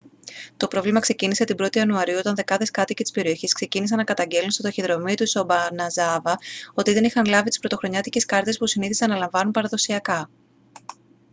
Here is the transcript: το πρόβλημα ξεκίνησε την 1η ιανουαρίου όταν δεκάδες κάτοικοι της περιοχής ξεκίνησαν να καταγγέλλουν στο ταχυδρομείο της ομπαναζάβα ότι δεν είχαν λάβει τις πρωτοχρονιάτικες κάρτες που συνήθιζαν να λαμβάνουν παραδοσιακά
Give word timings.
το 0.57 0.67
πρόβλημα 0.67 0.99
ξεκίνησε 0.99 1.43
την 1.43 1.55
1η 1.65 1.75
ιανουαρίου 1.75 2.17
όταν 2.17 2.35
δεκάδες 2.35 2.71
κάτοικοι 2.71 3.03
της 3.03 3.11
περιοχής 3.11 3.53
ξεκίνησαν 3.53 3.97
να 3.97 4.03
καταγγέλλουν 4.03 4.51
στο 4.51 4.63
ταχυδρομείο 4.63 5.15
της 5.15 5.35
ομπαναζάβα 5.35 6.37
ότι 6.73 6.93
δεν 6.93 7.03
είχαν 7.03 7.25
λάβει 7.25 7.49
τις 7.49 7.59
πρωτοχρονιάτικες 7.59 8.25
κάρτες 8.25 8.57
που 8.57 8.67
συνήθιζαν 8.67 9.09
να 9.09 9.17
λαμβάνουν 9.17 9.51
παραδοσιακά 9.51 10.29